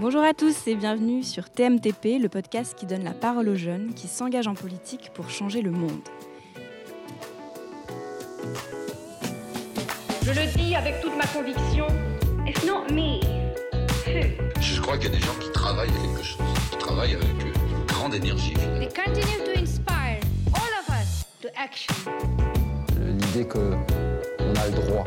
[0.00, 3.94] Bonjour à tous et bienvenue sur TMTP, le podcast qui donne la parole aux jeunes
[3.94, 5.98] qui s'engagent en politique pour changer le monde.
[10.22, 11.88] Je le dis avec toute ma conviction,
[12.46, 13.18] it's not me.
[14.60, 17.28] Je crois qu'il y a des gens qui travaillent à quelque chose, qui travaillent avec
[17.28, 18.54] une grande énergie.
[18.54, 20.20] They continue to inspire
[20.54, 21.94] all of us to action.
[23.00, 25.04] L'idée qu'on a le droit.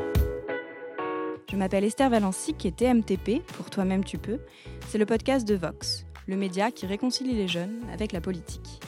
[1.51, 4.39] Je m'appelle Esther Valency, et TMTP, pour Toi-même tu peux.
[4.87, 8.79] C'est le podcast de Vox, le média qui réconcilie les jeunes avec la politique.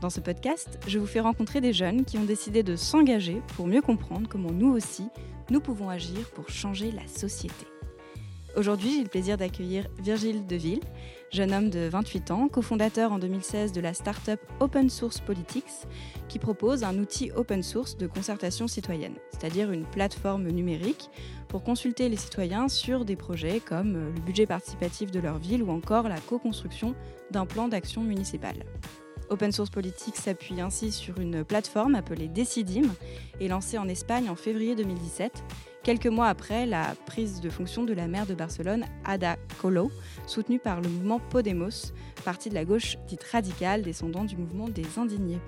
[0.00, 3.68] Dans ce podcast, je vous fais rencontrer des jeunes qui ont décidé de s'engager pour
[3.68, 5.08] mieux comprendre comment nous aussi,
[5.48, 7.77] nous pouvons agir pour changer la société.
[8.58, 10.80] Aujourd'hui, j'ai le plaisir d'accueillir Virgile Deville,
[11.30, 15.86] jeune homme de 28 ans, cofondateur en 2016 de la start-up Open Source Politics,
[16.26, 21.08] qui propose un outil open source de concertation citoyenne, c'est-à-dire une plateforme numérique
[21.46, 25.70] pour consulter les citoyens sur des projets comme le budget participatif de leur ville ou
[25.70, 26.96] encore la co-construction
[27.30, 28.64] d'un plan d'action municipale.
[29.30, 32.88] Open Source Politics s'appuie ainsi sur une plateforme appelée Decidim
[33.40, 35.44] et lancée en Espagne en février 2017,
[35.82, 39.90] quelques mois après la prise de fonction de la maire de Barcelone, Ada Colau,
[40.26, 41.92] soutenue par le mouvement Podemos,
[42.24, 45.40] parti de la gauche dite radicale descendant du mouvement des indignés.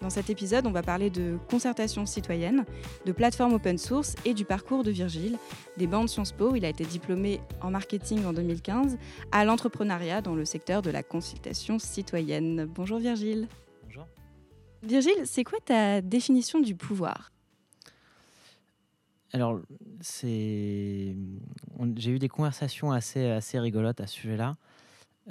[0.00, 2.64] Dans cet épisode, on va parler de concertation citoyenne,
[3.04, 5.38] de plateforme open source et du parcours de Virgile,
[5.76, 8.96] des bandes Sciences Po, il a été diplômé en marketing en 2015,
[9.32, 12.66] à l'entrepreneuriat dans le secteur de la consultation citoyenne.
[12.66, 13.48] Bonjour Virgile.
[13.86, 14.06] Bonjour.
[14.84, 17.32] Virgile, c'est quoi ta définition du pouvoir?
[19.32, 19.60] Alors,
[20.00, 21.16] c'est...
[21.96, 24.56] j'ai eu des conversations assez, assez rigolotes à ce sujet-là.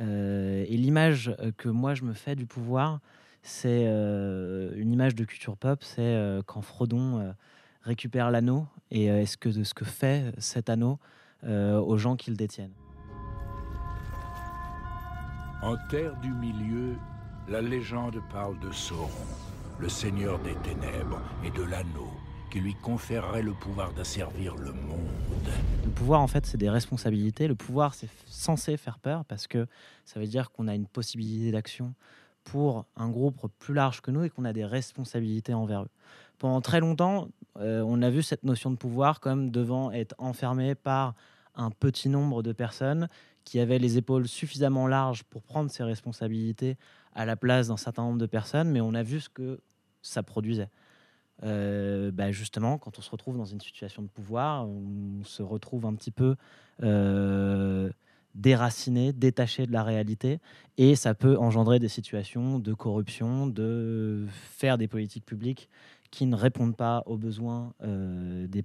[0.02, 3.00] Euh, et l'image que moi je me fais du pouvoir,
[3.48, 7.32] c'est euh, une image de culture pop, c'est euh, quand Frodon euh,
[7.82, 11.00] récupère l'anneau et est-ce que de ce que fait cet anneau
[11.44, 12.74] aux gens qui le détiennent.
[15.62, 16.96] En terre du milieu,
[17.48, 19.10] la légende parle de Sauron,
[19.80, 22.10] le seigneur des ténèbres et de l'anneau
[22.52, 25.08] qui lui conférerait le pouvoir d'asservir le monde.
[25.86, 27.48] Le pouvoir, en fait, c'est des responsabilités.
[27.48, 29.68] Le pouvoir, c'est censé faire peur parce que
[30.06, 31.94] ça veut dire qu'on a une possibilité d'action
[32.48, 35.90] pour un groupe plus large que nous et qu'on a des responsabilités envers eux.
[36.38, 37.28] Pendant très longtemps,
[37.60, 41.14] euh, on a vu cette notion de pouvoir comme devant être enfermé par
[41.56, 43.10] un petit nombre de personnes
[43.44, 46.78] qui avaient les épaules suffisamment larges pour prendre ces responsabilités
[47.14, 49.60] à la place d'un certain nombre de personnes, mais on a vu ce que
[50.02, 50.70] ça produisait.
[51.44, 55.86] Euh, bah, justement, quand on se retrouve dans une situation de pouvoir, on se retrouve
[55.86, 56.36] un petit peu
[56.84, 57.90] euh,
[58.36, 60.40] déraciné, détaché de la réalité,
[60.78, 65.70] et ça peut engendrer des situations de corruption, de faire des politiques publiques
[66.12, 68.64] qui ne répondent pas aux besoins euh, des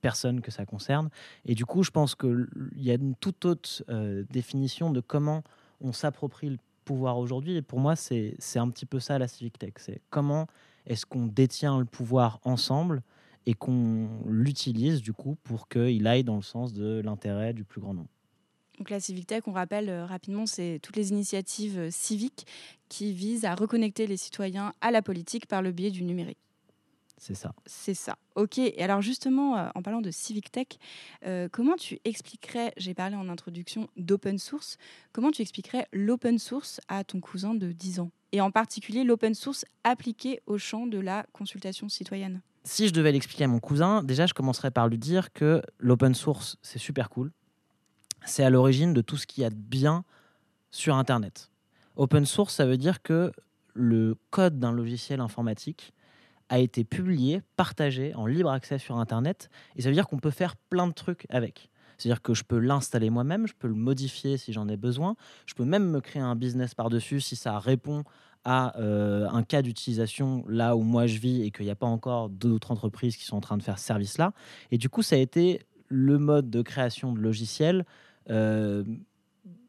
[0.00, 1.08] personnes que ça concerne.
[1.46, 5.42] Et du coup, je pense qu'il y a une toute autre euh, définition de comment
[5.80, 7.56] on s'approprie le pouvoir aujourd'hui.
[7.56, 9.72] Et pour moi, c'est un petit peu ça la Civic Tech.
[9.78, 10.46] C'est comment
[10.86, 13.02] est-ce qu'on détient le pouvoir ensemble
[13.46, 17.80] et qu'on l'utilise du coup pour qu'il aille dans le sens de l'intérêt du plus
[17.80, 18.08] grand nombre.
[18.78, 22.46] Donc la Civic Tech, on rappelle euh, rapidement, c'est toutes les initiatives euh, civiques
[22.88, 26.38] qui visent à reconnecter les citoyens à la politique par le biais du numérique.
[27.16, 27.54] C'est ça.
[27.64, 28.18] C'est ça.
[28.34, 28.58] Ok.
[28.58, 30.66] Et alors justement, euh, en parlant de Civic Tech,
[31.52, 34.76] comment tu expliquerais, j'ai parlé en introduction d'open source,
[35.12, 38.10] comment tu expliquerais l'open source à ton cousin de 10 ans?
[38.32, 42.42] Et en particulier l'open source appliqué au champ de la consultation citoyenne?
[42.64, 46.14] Si je devais l'expliquer à mon cousin, déjà je commencerais par lui dire que l'open
[46.14, 47.30] source, c'est super cool
[48.24, 50.04] c'est à l'origine de tout ce qu'il y a de bien
[50.70, 51.50] sur Internet.
[51.96, 53.32] Open source, ça veut dire que
[53.74, 55.92] le code d'un logiciel informatique
[56.48, 60.30] a été publié, partagé en libre accès sur Internet, et ça veut dire qu'on peut
[60.30, 61.70] faire plein de trucs avec.
[61.96, 65.54] C'est-à-dire que je peux l'installer moi-même, je peux le modifier si j'en ai besoin, je
[65.54, 68.04] peux même me créer un business par-dessus si ça répond
[68.44, 71.86] à euh, un cas d'utilisation là où moi je vis et qu'il n'y a pas
[71.86, 74.32] encore d'autres entreprises qui sont en train de faire ce service-là.
[74.70, 77.84] Et du coup, ça a été le mode de création de logiciels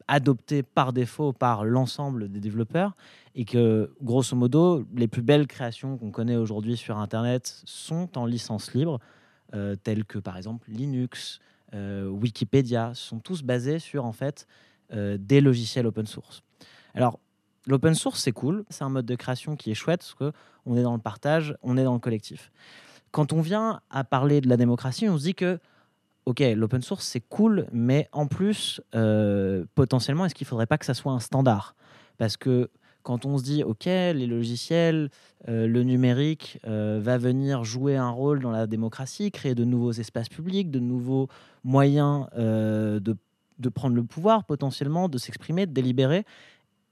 [0.08, 2.96] adopté par défaut par l'ensemble des développeurs
[3.34, 8.24] et que, grosso modo, les plus belles créations qu'on connaît aujourd'hui sur Internet sont en
[8.24, 9.00] licence libre,
[9.54, 11.40] euh, telles que par exemple Linux,
[11.74, 14.46] euh, Wikipédia, sont tous basés sur en fait
[14.92, 16.44] des logiciels open source.
[16.94, 17.18] Alors,
[17.66, 20.82] l'open source, c'est cool, c'est un mode de création qui est chouette parce qu'on est
[20.82, 22.50] dans le partage, on est dans le collectif.
[23.10, 25.58] Quand on vient à parler de la démocratie, on se dit que
[26.26, 30.78] ok, l'open source c'est cool, mais en plus, euh, potentiellement, est-ce qu'il ne faudrait pas
[30.78, 31.74] que ça soit un standard?
[32.18, 32.70] Parce que
[33.02, 35.10] quand on se dit, ok, les logiciels,
[35.48, 39.92] euh, le numérique euh, va venir jouer un rôle dans la démocratie, créer de nouveaux
[39.92, 41.28] espaces publics, de nouveaux
[41.62, 43.16] moyens de
[43.58, 46.24] de prendre le pouvoir potentiellement, de s'exprimer, de délibérer.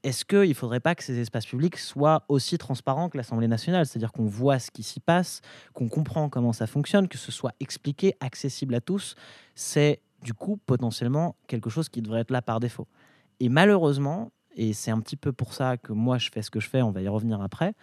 [0.05, 3.87] Est-ce qu'il ne faudrait pas que ces espaces publics soient aussi transparents que l'Assemblée nationale?
[3.87, 5.41] C'est-à-dire qu'on voit ce qui s'y passe,
[5.73, 9.15] qu'on comprend comment ça fonctionne, que ce soit expliqué, accessible à tous.
[9.55, 12.87] C'est du coup potentiellement quelque chose qui devrait être là par défaut.
[13.41, 16.61] Et malheureusement, et c'est un petit peu pour ça que moi je fais ce que
[16.61, 17.75] je fais, on va y revenir après,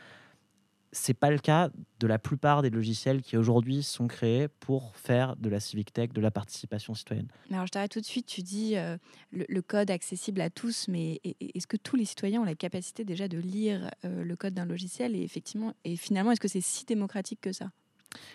[0.91, 5.35] c'est pas le cas de la plupart des logiciels qui aujourd'hui sont créés pour faire
[5.37, 7.27] de la civic tech, de la participation citoyenne.
[7.49, 8.97] Mais alors je t'arrête tout de suite, tu dis euh,
[9.31, 12.45] le, le code accessible à tous, mais e- e- est-ce que tous les citoyens ont
[12.45, 16.41] la capacité déjà de lire euh, le code d'un logiciel et effectivement, et finalement, est-ce
[16.41, 17.71] que c'est si démocratique que ça?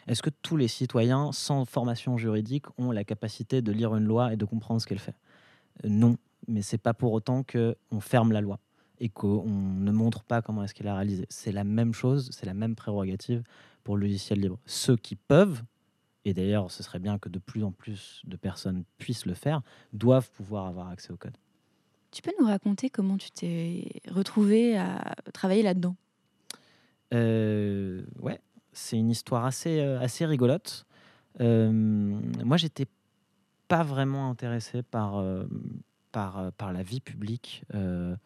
[0.06, 4.32] Est-ce que tous les citoyens sans formation juridique ont la capacité de lire une loi
[4.32, 5.14] et de comprendre ce qu'elle fait?
[5.84, 6.16] Euh, Non,
[6.48, 8.60] mais c'est pas pour autant que on ferme la loi
[9.00, 11.26] et qu'on ne montre pas comment est-ce qu'elle est réalisée.
[11.28, 13.42] C'est la même chose, c'est la même prérogative
[13.84, 14.58] pour le logiciel libre.
[14.66, 15.62] Ceux qui peuvent,
[16.24, 19.62] et d'ailleurs ce serait bien que de plus en plus de personnes puissent le faire,
[19.92, 21.36] doivent pouvoir avoir accès au code.
[22.10, 25.96] Tu peux nous raconter comment tu t'es retrouvé à travailler là-dedans?
[27.12, 28.40] Euh, ouais,
[28.72, 30.86] c'est une histoire assez, euh, assez rigolote.
[31.40, 32.86] Euh, moi, j'étais
[33.68, 35.44] pas vraiment intéressé par, euh,
[36.12, 38.16] par, euh, par la vie publique euh,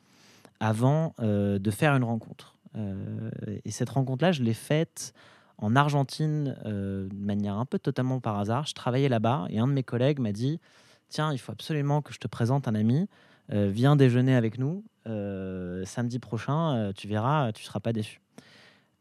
[0.61, 2.57] avant euh, de faire une rencontre.
[2.77, 3.31] Euh,
[3.65, 5.13] et cette rencontre-là, je l'ai faite
[5.59, 8.67] en Argentine euh, de manière un peu totalement par hasard.
[8.67, 10.61] Je travaillais là-bas et un de mes collègues m'a dit
[11.09, 13.09] Tiens, il faut absolument que je te présente un ami.
[13.49, 16.93] Viens déjeuner avec nous samedi prochain.
[16.95, 18.21] tu verras, tu seras pas déçu.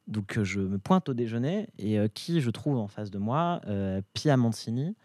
[0.07, 3.61] Donc je me pointe au déjeuner et qui je trouve en face de moi
[4.15, 4.95] Pia Mancini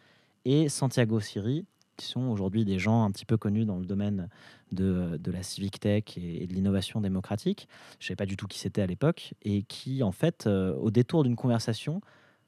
[0.47, 1.67] et Santiago Siri,
[1.99, 4.31] qui sont aujourd'hui des gens un petit peu connus dans le domaine
[4.75, 7.69] de, la civic tech et, de l'innovation démocratique.
[7.99, 10.75] Je ne savais pas du tout qui c'était à l'époque et qui, en fait, euh,
[10.75, 12.00] au détour d'une conversation,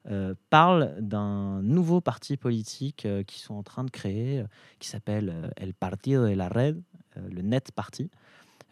[0.08, 4.44] euh, parlent d'un nouveau parti politique euh, qu'ils sont en train de créer,
[4.78, 6.81] qui s'appelle El Partido de la Red,
[7.17, 8.11] le Net Party,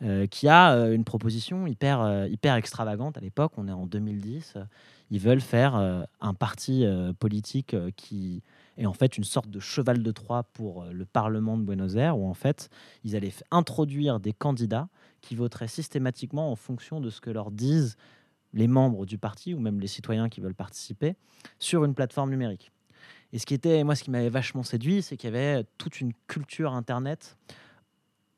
[0.03, 3.53] euh, qui a euh, une proposition hyper, euh, hyper extravagante à l'époque.
[3.57, 4.55] On est en 2010.
[4.57, 4.65] euh,
[5.11, 5.75] Ils veulent faire
[6.21, 6.85] un parti
[7.21, 8.43] politique qui
[8.79, 12.19] est en fait une sorte de cheval de Troie pour le Parlement de Buenos Aires,
[12.19, 12.71] où en fait
[13.05, 14.89] ils allaient introduire des candidats
[15.21, 17.97] qui voteraient systématiquement en fonction de ce que leur disent
[18.55, 21.15] les membres du parti ou même les citoyens qui veulent participer
[21.59, 22.73] sur une plateforme numérique.
[23.33, 26.01] Et ce qui était, moi, ce qui m'avait vachement séduit, c'est qu'il y avait toute
[26.01, 27.37] une culture Internet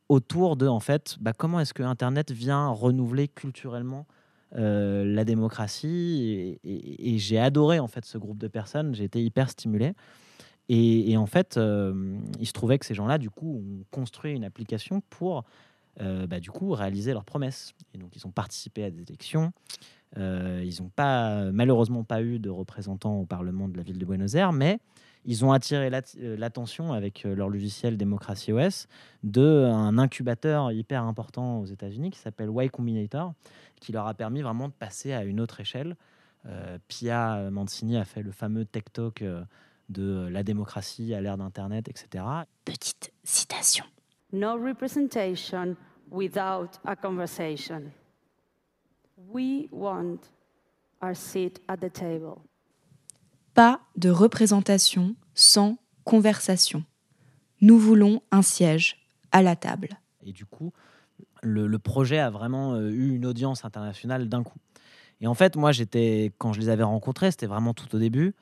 [0.08, 4.06] autour de, en fait, bah, comment est-ce que Internet vient renouveler culturellement
[4.54, 6.58] euh, la démocratie.
[6.64, 8.94] Et, j'ai adoré, en fait, ce groupe de personnes.
[8.94, 9.92] J'ai été hyper stimulé.
[10.68, 14.44] Et, en fait, euh, il se trouvait que ces gens-là, du coup, ont construit une
[14.44, 15.44] application pour,
[16.00, 17.74] euh, bah, du coup, réaliser leurs promesses.
[17.92, 19.52] Et donc, ils ont participé à des élections.
[20.16, 24.04] Euh, ils n'ont pas, malheureusement pas eu de représentants au Parlement de la ville de
[24.04, 24.78] Buenos Aires, mais
[25.26, 28.86] ils ont attiré euh, l'attention avec euh, leur logiciel Démocratie OS
[29.24, 33.34] d'un incubateur hyper important aux États-Unis qui s'appelle Y Combinator,
[33.80, 35.96] qui leur a permis vraiment de passer à une autre échelle.
[36.46, 39.24] Euh, Pia Mancini a fait le fameux Tech Talk
[39.88, 42.24] de la démocratie à l'ère d'Internet, etc.
[42.64, 43.84] Petite citation.
[44.32, 45.76] No representation
[46.10, 47.82] without a conversation.
[49.16, 50.18] We want
[51.02, 52.36] our seat at the table.
[53.54, 56.84] Pas de représentation sans conversation.
[57.62, 59.88] Nous voulons un siège à la table.
[60.24, 60.72] Et du coup,
[61.42, 64.58] le, le projet a vraiment euh, eu une audience internationale d'un coup.
[65.20, 68.34] Et en fait, moi, j'étais quand je les avais rencontrés, c'était vraiment tout au début.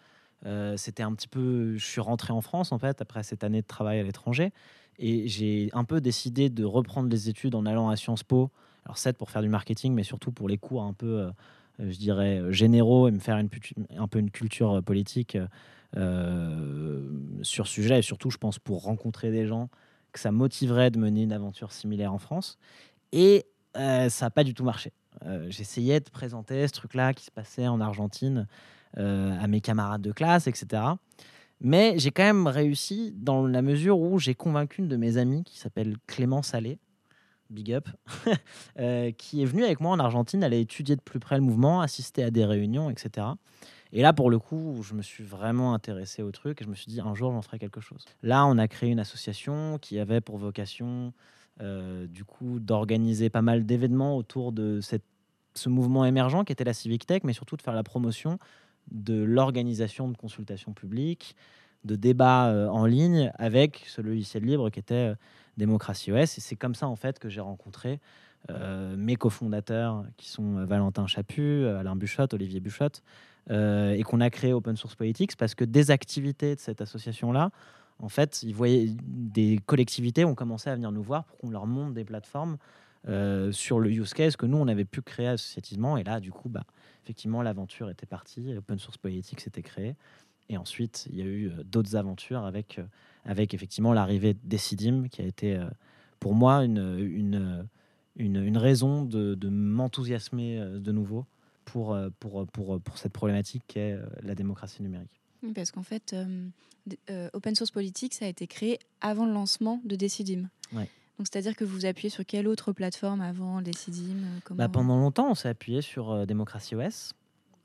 [0.47, 1.77] Euh, c'était un petit peu.
[1.77, 4.53] Je suis rentré en France en fait après cette année de travail à l'étranger,
[4.99, 8.51] et j'ai un peu décidé de reprendre les études en allant à Sciences Po.
[8.85, 11.31] Alors 7 pour faire du marketing, mais surtout pour les cours un peu, euh,
[11.79, 13.49] je dirais, euh, généraux et me faire une,
[13.97, 15.39] un peu une culture euh, politique
[15.97, 17.03] euh,
[17.43, 19.69] sur ce sujet, et surtout, je pense, pour rencontrer des gens
[20.13, 22.59] que ça motiverait de mener une aventure similaire en France.
[23.13, 24.93] Et euh, ça n'a pas du tout marché.
[25.25, 28.47] Euh, J'essayais de présenter ce truc-là qui se passait en Argentine
[28.99, 30.83] euh, à mes camarades de classe, etc.
[31.61, 35.45] Mais j'ai quand même réussi dans la mesure où j'ai convaincu une de mes amies
[35.45, 36.79] qui s'appelle Clément Salé,
[37.51, 37.89] big up,
[38.79, 40.43] euh, qui est venue avec moi en Argentine.
[40.43, 43.27] Elle a étudié de plus près le mouvement, assisté à des réunions, etc.
[43.93, 46.75] Et là, pour le coup, je me suis vraiment intéressé au truc et je me
[46.75, 48.05] suis dit, un jour, j'en ferai quelque chose.
[48.23, 51.13] Là, on a créé une association qui avait pour vocation,
[51.61, 54.81] euh, du coup, d'organiser pas mal d'événements autour de
[55.55, 58.39] ce mouvement émergent qui était la Civic Tech, mais surtout de faire la promotion
[58.91, 61.37] de l'organisation de consultations publiques,
[61.85, 65.15] de débats euh, en ligne avec ce logiciel libre qui était
[65.57, 66.39] Démocratie OS.
[66.39, 68.01] Et c'est comme ça, en fait, que j'ai rencontré
[68.51, 73.03] euh, mes cofondateurs qui sont euh, Valentin Chaput, euh, Alain Buchotte, Olivier Buchotte,
[73.51, 77.51] et qu'on a créé Open Source Politics parce que des activités de cette association-là,
[77.99, 82.07] En fait, des collectivités ont commencé à venir nous voir pour qu'on leur monte des
[82.07, 82.57] plateformes
[83.51, 85.99] sur le use case que nous on avait pu créer associativement.
[85.99, 86.65] Et là, du coup, bah,
[87.03, 88.57] effectivement, l'aventure était partie.
[88.57, 89.95] Open Source Politics s'était créé.
[90.49, 92.85] Et ensuite, il y a eu euh, d'autres aventures avec, euh,
[93.25, 95.69] avec effectivement l'arrivée d'Essidim, qui a été euh,
[96.21, 97.67] pour moi une, une,
[98.17, 101.27] une, une raison de, de m'enthousiasmer de nouveau
[101.65, 105.21] pour, pour, pour, pour cette problématique qu'est la démocratie numérique.
[105.55, 106.47] Parce qu'en fait, euh,
[107.11, 110.49] euh, Open Source Politics a été créé avant le lancement de Decidim.
[110.73, 110.89] Ouais.
[111.19, 114.59] Donc, c'est-à-dire que vous appuyez sur quelle autre plateforme avant Decidim comment...
[114.59, 117.13] Bah, pendant longtemps, on s'est appuyé sur euh, Démocratie OS.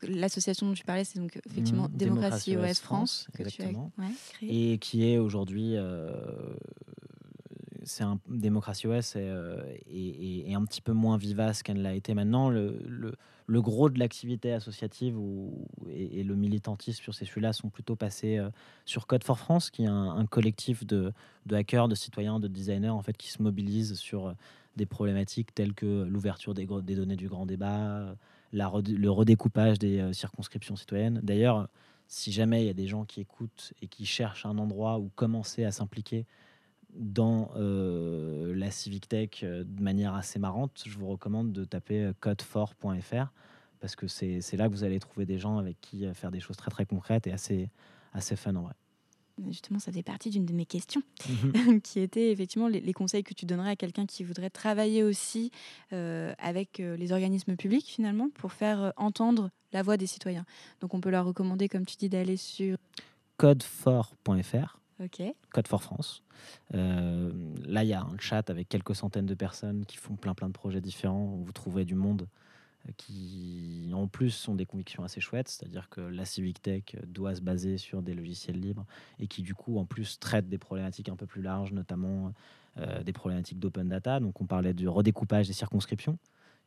[0.08, 3.68] L'association dont tu parlais, c'est donc effectivement Mhm, Démocratie, OS France, France, que tu as
[3.68, 4.74] ouais, créé.
[4.74, 6.10] et qui est aujourd'hui euh,
[7.84, 12.14] c'est un démocratie OS est, euh, est- un petit peu moins vivace qu'elle l'a été
[12.14, 12.50] maintenant.
[12.50, 13.16] Le, le-
[13.48, 17.96] le gros de l'activité associative ou, et, et le militantisme sur ces sujets-là sont plutôt
[17.96, 18.50] passés euh,
[18.86, 21.12] sur Code for France, qui est un, un collectif de,
[21.48, 24.36] de hackers, de citoyens, de designers en fait, qui se mobilisent sur
[24.76, 28.16] des problématiques telles que l'ouverture des données du grand débat,
[28.52, 31.20] le redécoupage des euh, circonscriptions citoyennes.
[31.24, 31.70] D'ailleurs,
[32.08, 35.10] si jamais il y a des gens qui écoutent et qui cherchent un endroit où
[35.16, 36.26] commencer à s'impliquer
[36.96, 42.12] dans euh, la civic tech euh, de manière assez marrante, je vous recommande de taper
[42.22, 43.32] code4.fr
[43.80, 46.58] parce que c'est là que vous allez trouver des gens avec qui faire des choses
[46.58, 47.70] très très concrètes et assez,
[48.12, 48.74] assez fun en vrai.
[49.48, 51.54] Justement, ça faisait partie d'une de mes questions, Mhm.
[51.82, 55.52] qui était effectivement les, les conseils que tu donnerais à quelqu'un qui voudrait travailler aussi
[55.94, 60.46] euh, avec euh, les organismes publics, finalement, pour faire euh, entendre la voix des citoyens.
[60.82, 62.78] Donc, on peut leur recommander, comme tu dis, d'aller sur...
[63.40, 65.22] code4.fr OK.
[65.54, 66.24] Code for France.
[66.74, 67.32] Euh,
[67.66, 70.48] là, il y a un chat avec quelques centaines de personnes qui font plein plein
[70.48, 71.38] de projets différents.
[71.42, 72.28] Vous trouverez du monde
[72.98, 75.50] qui, en plus, ont des convictions assez chouettes.
[75.50, 78.86] C'est-à-dire que la civic tech doit se baser sur des logiciels libres
[79.20, 82.34] et qui, du coup, en plus, traitent des problématiques un peu plus larges, notamment
[82.78, 84.20] euh, des problématiques d'open data.
[84.20, 86.18] Donc, on parlait du redécoupage des circonscriptions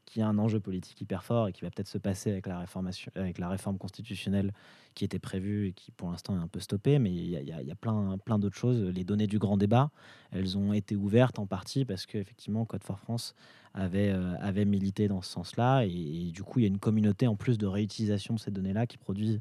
[0.04, 3.48] qui est un enjeu politique hyper fort et qui va peut-être se passer avec la,
[3.48, 4.52] réforme constitutionnelle
[4.94, 7.56] qui était prévue et qui pour l'instant est un peu stoppée, mais il y a,
[7.56, 8.82] a- a plein, plein d'autres choses.
[8.82, 9.90] Les données du grand débat,
[10.30, 13.34] elles ont été ouvertes en partie parce qu'effectivement Code for France
[13.74, 17.26] avait, euh, avait milité dans ce sens-là et, du coup il y a une communauté
[17.26, 19.40] en plus de réutilisation de ces données-là qui produit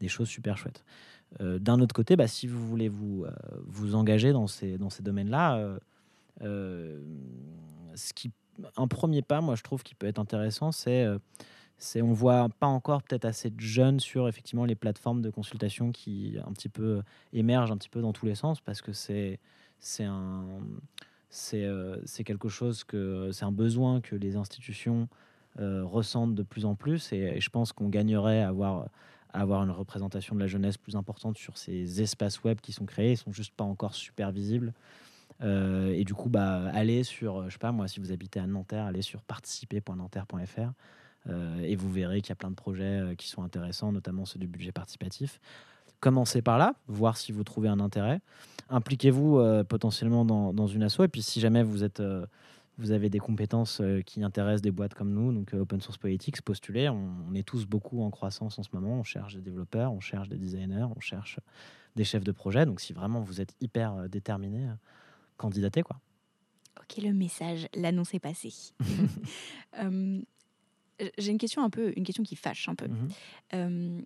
[0.00, 0.84] des choses super chouettes.
[1.40, 3.30] Euh, D'un autre côté, bah, si vous voulez vous, euh,
[3.66, 5.78] vous engager dans ces, dans ces domaines-là,
[6.40, 8.30] ce qui,
[8.76, 11.18] un premier pas, moi je trouve qui peut être intéressant, c'est euh,
[11.78, 15.90] c'est on voit pas encore peut-être assez de jeunes sur effectivement les plateformes de consultation
[15.90, 19.40] qui un petit peu émergent un petit peu dans tous les sens parce que c'est
[19.80, 20.44] c'est un
[21.28, 25.08] c'est euh, quelque chose que c'est un besoin que les institutions
[25.58, 28.88] euh, ressentent de plus en plus et, et je pense qu'on gagnerait à avoir
[29.32, 32.84] à avoir une représentation de la jeunesse plus importante sur ces espaces web qui sont
[32.84, 34.72] créés, ils sont juste pas encore super visibles.
[35.42, 38.46] Euh, et du coup, bah, allez sur, je sais pas moi, si vous habitez à
[38.46, 40.72] Nanterre, allez sur participer.nanterre.fr
[41.28, 44.24] euh, et vous verrez qu'il y a plein de projets euh, qui sont intéressants, notamment
[44.24, 45.40] ceux du budget participatif.
[46.00, 48.20] Commencez par là, voir si vous trouvez un intérêt.
[48.70, 51.00] Impliquez-vous euh, potentiellement dans, une asso.
[51.00, 52.26] Et puis, si jamais vous êtes euh,
[52.78, 55.98] vous avez des compétences euh, qui intéressent des boîtes comme nous, donc euh, Open Source
[55.98, 56.88] Politics, postulez.
[56.88, 58.98] On, on est tous beaucoup en croissance en ce moment.
[58.98, 61.38] On cherche des développeurs, on cherche des designers, on cherche
[61.96, 62.64] des chefs de projet.
[62.64, 64.68] Donc, si vraiment vous êtes hyper euh, déterminé,
[65.82, 66.00] quoi.
[66.80, 68.52] Ok, le message, l'annonce est passée.
[71.00, 72.86] Euh, J'ai une question un peu, une question qui fâche un peu.
[72.86, 73.08] Mhm.
[73.54, 74.00] Euh,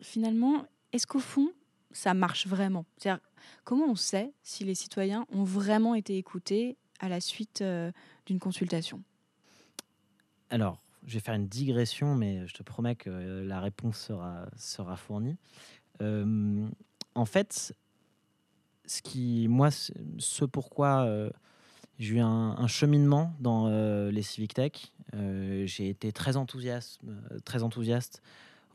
[0.00, 1.52] finalement, est-ce qu'au fond,
[1.92, 2.86] ça marche vraiment?
[2.96, 3.20] C'est-à-dire,
[3.62, 7.92] comment on sait si les citoyens ont vraiment été écoutés à la suite euh,
[8.24, 9.02] d'une consultation?
[10.48, 14.96] Alors, je vais faire une digression, mais je te promets que la réponse sera, sera
[14.96, 15.36] fournie.
[16.00, 17.76] En fait,
[18.90, 21.30] ce qui, moi, ce pourquoi euh,
[22.00, 27.00] j'ai eu un, cheminement dans euh, les civic tech, euh, j'ai été très enthousiaste,
[27.44, 28.20] très enthousiaste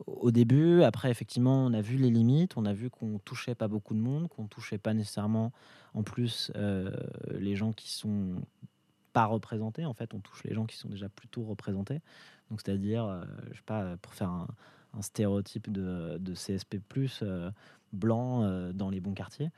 [0.06, 0.82] au début.
[0.84, 3.98] Après, effectivement, on a vu les limites, on a vu qu'on touchait pas beaucoup de
[3.98, 5.52] monde, qu'on touchait pas nécessairement,
[5.92, 6.50] en plus,
[7.30, 8.36] les gens qui sont
[9.12, 9.84] pas représentés.
[9.84, 12.00] En fait, on touche les gens qui sont déjà plutôt représentés.
[12.50, 14.48] Donc, c'est-à-dire, je sais pas, pour faire un,
[15.02, 16.78] stéréotype de, de CSP+,
[17.92, 19.50] blanc dans les bons quartiers.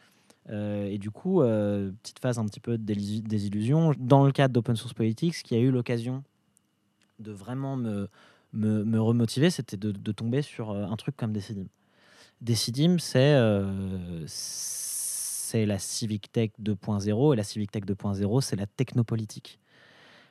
[0.51, 3.95] Euh, et du coup, euh, petite phase un petit peu de désillusion.
[3.99, 6.23] Dans le cadre d'Open Source Politics, qui a eu l'occasion
[7.19, 8.09] de vraiment me,
[8.53, 11.67] me, me remotiver, c'était de, tomber sur euh, un truc comme Decidim.
[12.41, 18.67] Decidim, c'est euh, c'est la Civic Tech 2.0, et la Civic Tech 2.0, c'est la
[18.67, 19.59] technopolitique.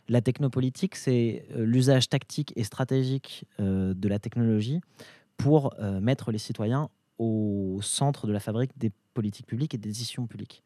[0.10, 4.80] La technopolitique, c'est l'usage tactique et stratégique de la technologie
[5.36, 10.28] pour mettre les citoyens au centre de la fabrique des politique publique et des décisions
[10.28, 10.62] publiques.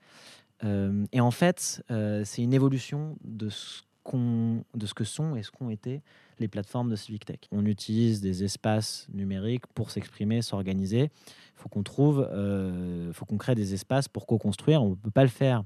[0.65, 5.37] Euh, et en fait, euh, c'est une évolution de ce, qu'on, de ce que sont
[5.37, 6.01] et ce qu'ont été
[6.37, 7.39] les plateformes de civic tech.
[7.53, 11.03] On utilise des espaces numériques pour s'exprimer, s'organiser.
[11.03, 14.83] Il faut qu'on trouve, euh, faut qu'on crée des espaces pour co-construire.
[14.83, 15.63] On ne peut pas le faire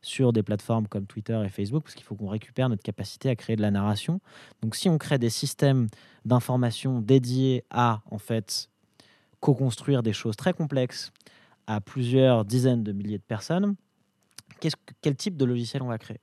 [0.00, 3.34] sur des plateformes comme Twitter et Facebook parce qu'il faut qu'on récupère notre capacité à
[3.34, 4.20] créer de la narration.
[4.62, 5.88] Donc, si on crée des systèmes
[6.24, 8.70] d'information dédiés à en fait
[9.40, 11.10] co-construire des choses très complexes
[11.70, 13.76] à plusieurs dizaines de milliers de personnes,
[14.60, 14.68] que-
[15.00, 16.18] quel type de logiciel on va créer?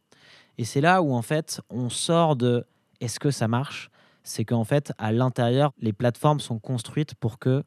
[0.58, 2.66] Et c'est là où en fait on sort de
[3.00, 3.90] est-ce que ça marche?
[4.24, 7.64] C'est qu'en fait à l'intérieur les plateformes sont construites pour que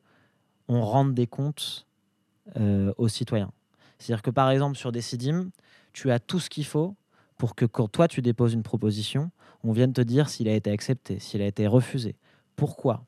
[0.69, 1.87] on rende des comptes
[2.57, 3.51] euh, aux citoyens.
[3.99, 5.51] C'est-à-dire que par exemple sur Decidim,
[5.95, 6.97] tu as tout ce qu'il faut
[7.39, 9.31] pour que quand toi tu déposes une proposition,
[9.65, 12.17] on vienne te dire s'il a été accepté, s'il a été refusé,
[12.57, 13.07] pourquoi?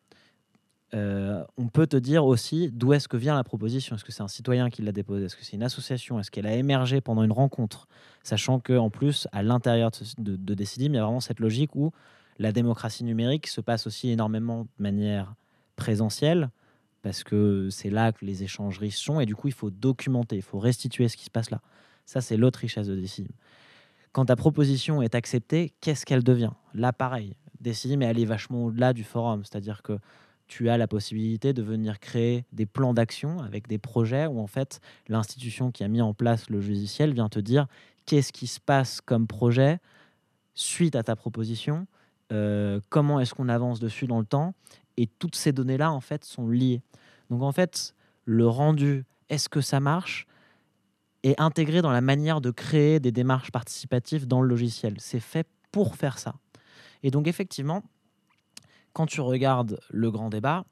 [0.94, 3.96] Euh, on peut te dire aussi d'où est-ce que vient la proposition.
[3.96, 5.24] Est-ce que c'est un citoyen qui l'a déposée?
[5.24, 6.20] Est-ce que c'est une association?
[6.20, 7.88] Est-ce qu'elle a émergé pendant une rencontre?
[8.22, 11.40] Sachant que en plus, à l'intérieur de, de, de Decidim, il y a vraiment cette
[11.40, 11.92] logique où
[12.38, 15.34] la démocratie numérique se passe aussi énormément de manière
[15.76, 16.50] présentielle,
[17.00, 20.36] parce que c'est là que les échanges riches sont, et du coup, il faut documenter,
[20.36, 21.60] il faut restituer ce qui se passe là.
[22.04, 23.32] Ça, c'est l'autre richesse de Decidim.
[24.12, 26.52] Quand ta proposition est acceptée, qu'est-ce qu'elle devient?
[26.74, 29.98] Là, pareil, Decidim est allé vachement au-delà du forum, c'est-à-dire que
[30.52, 34.46] tu as la possibilité de venir créer des plans d'action avec des projets où en
[34.46, 37.66] fait l'institution qui a mis en place le logiciel vient te dire
[38.04, 39.78] qu'est-ce qui se passe comme projet
[40.52, 41.86] suite à ta proposition,
[42.32, 44.52] euh, comment est-ce qu'on avance dessus dans le temps,
[44.98, 46.82] et toutes ces données-là en fait sont liées.
[47.30, 47.94] Donc en fait,
[48.26, 50.26] le rendu, est-ce que ça marche,
[51.22, 54.96] est intégré dans la manière de créer des démarches participatives dans le logiciel.
[54.98, 56.34] C'est fait pour faire ça.
[57.02, 57.82] Et donc effectivement,
[58.92, 60.64] quand tu regardes le grand débat,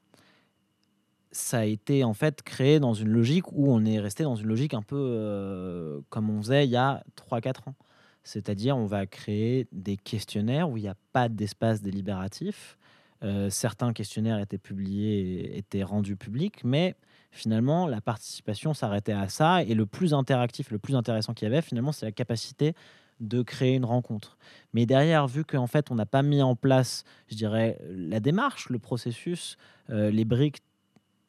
[1.31, 4.47] ça a été en fait créé dans une logique où on est resté dans une
[4.47, 7.75] logique un peu euh, comme on faisait il y a 3-4 ans.
[8.23, 12.77] C'est-à-dire on va créer des questionnaires où il n'y a pas d'espace délibératif.
[13.23, 16.95] Euh, certains questionnaires étaient publiés, étaient rendus publics, mais
[17.31, 19.63] finalement la participation s'arrêtait à ça.
[19.63, 22.73] Et le plus interactif, le plus intéressant qu'il y avait, finalement, c'est la capacité
[23.21, 24.37] de créer une rencontre.
[24.73, 28.69] Mais derrière, vu qu'en fait on n'a pas mis en place, je dirais, la démarche,
[28.69, 29.57] le processus,
[29.89, 30.57] euh, les briques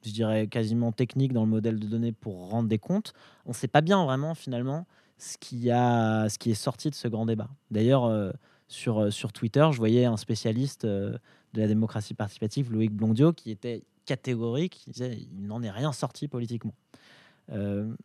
[0.05, 3.12] je dirais, quasiment techniques dans le modèle de données pour rendre des comptes,
[3.46, 4.85] on ne sait pas bien vraiment finalement
[5.16, 7.48] ce qui, a, ce qui est sorti de ce grand débat.
[7.70, 8.33] D'ailleurs, euh,
[8.66, 11.20] sur, euh, sur Twitter, je voyais un spécialiste de
[11.55, 16.26] la démocratie participative, Loïc Blondio, qui était catégorique, il disait il n'en est rien sorti
[16.26, 16.74] politiquement.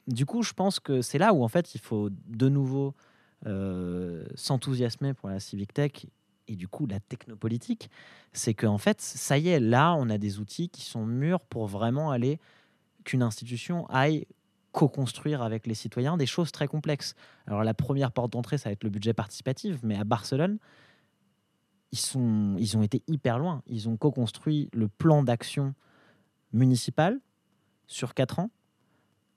[0.08, 2.94] Du coup, je pense que c'est là où en fait il faut de nouveau
[3.46, 6.08] euh, s'enthousiasmer pour la civic tech
[6.48, 7.90] et du coup la technopolitique,
[8.34, 11.42] c'est qu'en en fait, ça y est, là, on a des outils qui sont mûrs
[11.42, 12.40] pour vraiment aller,
[13.04, 14.26] qu'une institution aille
[14.72, 17.16] co-construire avec les citoyens des choses très complexes.
[17.48, 20.58] Alors la première porte d'entrée, ça va être le budget participatif, mais à Barcelone,
[21.92, 23.64] ils, sont, ils ont été hyper loin.
[23.68, 25.74] Ils ont co-construit le plan d'action
[26.54, 27.20] municipal
[27.88, 28.52] sur 4 ans,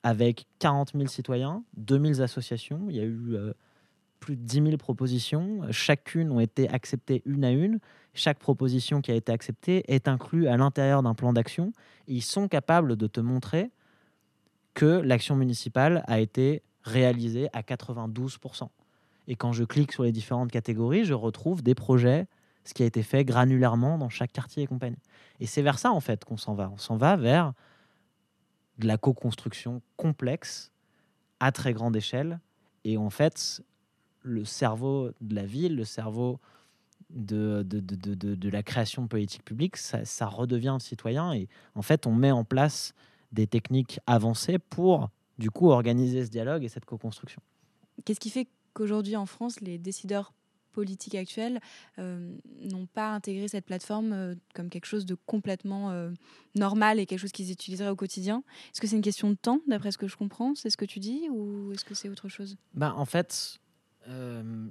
[0.03, 2.87] avec 40 000 citoyens, 2000 associations.
[2.89, 3.53] Il y a eu euh,
[4.21, 5.63] plus de 10 000 propositions.
[5.71, 7.81] Chacune ont été acceptées une à une.
[8.15, 11.73] Chaque proposition qui a été acceptée est inclue à l'intérieur d'un plan d'action.
[12.07, 13.71] Ils sont capables de te montrer
[14.75, 18.69] que l'action municipale a été réalisée à 92%.
[19.29, 22.27] Et quand je clique sur les différentes catégories, je retrouve des projets,
[22.65, 24.99] ce qui a été fait granulairement dans chaque quartier et compagnie.
[25.39, 26.71] Et c'est vers ça, en fait, qu'on s'en va.
[26.71, 27.53] On s'en va vers
[28.79, 30.73] de la co-construction complexe
[31.39, 32.41] à très grande échelle.
[32.85, 33.63] Et en fait,
[34.23, 36.39] le cerveau de la ville, le cerveau
[37.11, 41.33] de, de, de, de, la création de politique publique, ça, ça redevient citoyen.
[41.33, 42.95] Et en fait, on met en place
[43.33, 47.41] des techniques avancées pour, du coup, organiser ce dialogue et cette co-construction.
[48.05, 50.33] Qu'est-ce qui fait qu'aujourd'hui en France, les décideurs
[50.71, 51.61] politiques actuels
[51.99, 56.11] euh, n'ont pas intégré cette plateforme euh, comme quelque chose de complètement euh,
[56.55, 58.43] normal et quelque chose qu'ils utiliseraient au quotidien?
[58.73, 60.55] Est-ce que c'est une question de temps, d'après ce que je comprends?
[60.55, 62.57] C'est ce que tu dis Ou est-ce que c'est autre chose?
[62.75, 63.59] Ben, en fait,
[64.11, 64.67] euh,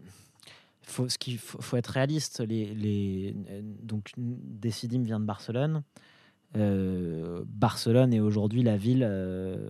[0.82, 2.42] faut, ce qu'il faut, être réaliste.
[2.42, 5.84] Les, euh, donc, Decidim vient de Barcelone.
[6.58, 9.70] Euh, Barcelone est aujourd'hui la ville euh,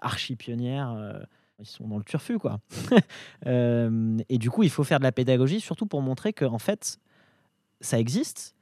[0.00, 0.92] archi pionnière.
[0.92, 1.20] euh,
[1.60, 2.60] ils sont dans le turfu, quoi.
[3.46, 7.00] Et du coup, il faut faire de la pédagogie, surtout pour montrer que, en fait,
[7.80, 8.54] ça existe,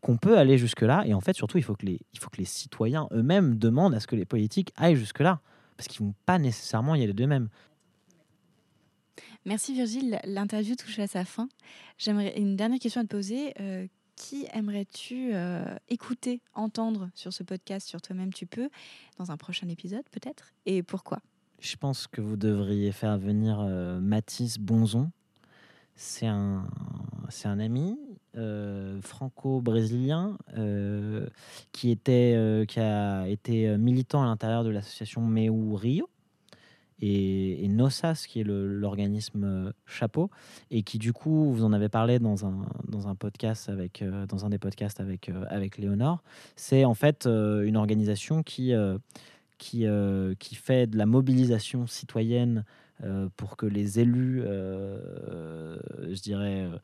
[0.00, 1.04] qu'on peut aller jusque-là.
[1.06, 3.94] Et en fait, surtout, il faut que les, il faut que les citoyens eux-mêmes demandent
[3.94, 5.40] à ce que les politiques aillent jusque-là.
[5.76, 7.50] Parce qu'ils ne vont pas nécessairement y aller d'eux-mêmes.
[9.44, 11.48] Merci Virgile, l'interview touche à sa fin.
[11.98, 13.54] J'aimerais une dernière question à te poser.
[13.60, 13.86] Euh,
[14.18, 18.68] qui aimerais-tu euh, écouter, entendre sur ce podcast sur toi-même tu peux,
[19.16, 20.52] dans un prochain épisode peut-être?
[20.66, 21.20] Et pourquoi?
[21.60, 25.10] Je pense que vous devriez faire venir euh, Mathis Bonzon.
[25.94, 26.64] C'est un,
[27.44, 27.98] ami
[28.36, 30.38] euh, franco-brésilien
[31.72, 36.08] qui, était, qui a été militant à l'intérieur de l'association Meu Rio
[37.00, 40.30] et, Nossas, qui est l'organisme euh, chapeau,
[40.70, 44.26] et qui du coup, vous en avez parlé dans un, dans un podcast avec, euh,
[44.26, 46.22] dans un des podcasts avec, euh, avec Léonore,
[46.56, 48.72] c'est en fait une organisation qui,
[49.58, 49.86] qui,
[50.38, 52.64] qui fait de la mobilisation citoyenne
[53.04, 55.78] euh, pour que les élus, euh,
[56.10, 56.78] je dirais, euh,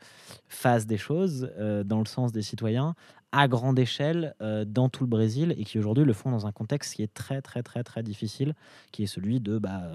[0.48, 1.50] fassent des choses
[1.84, 2.94] dans le sens des citoyens
[3.32, 6.94] à grande échelle dans tout le Brésil et qui aujourd'hui le font dans un contexte
[6.94, 8.54] qui est très très très très difficile,
[8.92, 9.90] qui est celui de bah,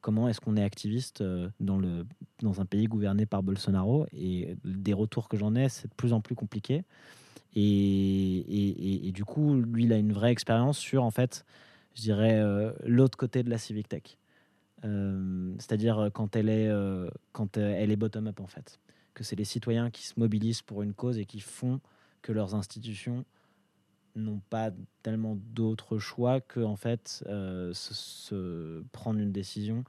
[0.00, 1.22] comment est-ce qu'on est activiste
[1.60, 2.06] dans, le,
[2.40, 6.14] dans un pays gouverné par Bolsonaro et des retours que j'en ai, c'est de plus
[6.14, 6.84] en plus compliqué.
[7.54, 11.44] Et, et, du coup, lui, il a une vraie expérience sur, en fait,
[11.94, 12.42] je dirais,
[12.86, 14.16] l'autre côté de la civic tech.
[14.84, 17.10] Euh, C'est-à-dire euh, quand elle est, euh,
[17.56, 18.80] est bottom-up, en fait.
[19.14, 21.80] Que c'est les citoyens qui se mobilisent pour une cause et qui font
[22.22, 23.24] que leurs institutions
[24.16, 24.70] n'ont pas
[25.02, 27.24] tellement d'autres choix que, en fait,
[27.72, 29.84] se, prendre une décision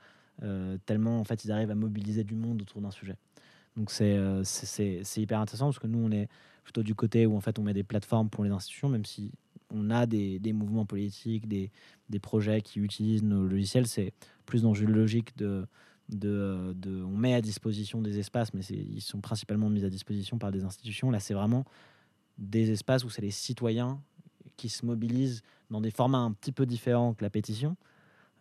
[0.85, 3.15] tellement, en fait, ils arrivent à mobiliser du monde autour d'un sujet.
[3.77, 6.27] Donc c'est c'est- c'est c'est hyper intéressant parce que nous, on est
[6.63, 9.31] plutôt du côté où en fait on met des plateformes pour les institutions, même si
[9.73, 11.71] on a des, des mouvements politiques, des,
[12.09, 14.13] des projets qui utilisent nos logiciels, c'est
[14.45, 15.65] plus dans une logique de,
[16.09, 19.89] de, euh, de- on met à disposition des espaces, mais ils sont principalement mis à
[19.89, 21.09] disposition par des institutions.
[21.11, 21.65] Là, c'est vraiment
[22.37, 24.01] des espaces où c'est les citoyens
[24.57, 27.77] qui se mobilisent dans des formats un petit peu différents que la pétition.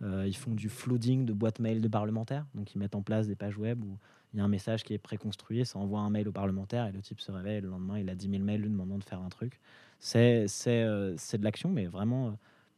[0.02, 3.26] Euh, ils font du flooding de boîtes mail de parlementaires, donc ils mettent en place
[3.26, 3.98] des pages web où
[4.32, 6.92] il y a un message qui est préconstruit, ça envoie un mail au parlementaire et
[6.92, 9.20] le type se réveille le lendemain, il a 10 000 mails lui demandant de faire
[9.20, 9.60] un truc.
[9.98, 12.30] C'est euh, de l'action, mais vraiment euh,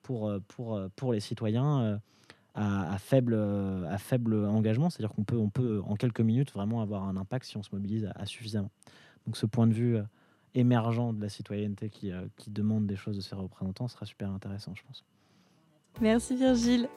[0.02, 2.00] pour, euh, pour, euh, pour les citoyens
[2.54, 7.04] à, faible, à faible engagement, c'est-à-dire qu'on peut, on peut en quelques minutes vraiment avoir
[7.04, 8.70] un impact si on se mobilise à, suffisamment.
[9.26, 9.98] Donc ce point de vue
[10.54, 14.74] émergent de la citoyenneté qui, qui demande des choses de ses représentants sera super intéressant,
[14.74, 15.04] je pense.
[16.00, 16.88] Merci Virgile.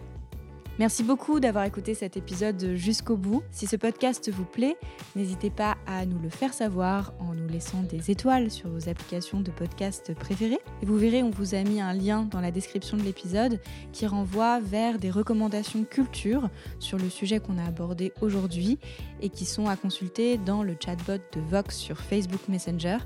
[0.77, 3.43] Merci beaucoup d'avoir écouté cet épisode jusqu'au bout.
[3.49, 4.75] Si ce podcast vous plaît,
[5.15, 9.39] n'hésitez pas à nous le faire savoir en nous laissant des étoiles sur vos applications
[9.39, 10.59] de podcast préférées.
[10.81, 13.61] Et vous verrez, on vous a mis un lien dans la description de l'épisode
[13.93, 18.77] qui renvoie vers des recommandations culture sur le sujet qu'on a abordé aujourd'hui
[19.21, 22.97] et qui sont à consulter dans le chatbot de Vox sur Facebook Messenger.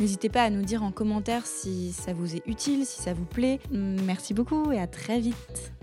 [0.00, 3.26] N'hésitez pas à nous dire en commentaire si ça vous est utile, si ça vous
[3.26, 3.60] plaît.
[3.70, 5.75] Merci beaucoup et à très vite.